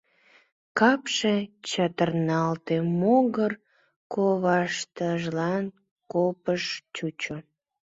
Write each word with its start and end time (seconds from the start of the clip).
Капше 0.77 1.33
чытырналте, 1.69 2.75
могыр 2.99 3.53
коваштыжлан 4.13 5.65
копыж 6.11 6.63
чучо. 6.95 7.35